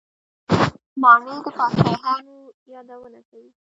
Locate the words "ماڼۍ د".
1.01-1.47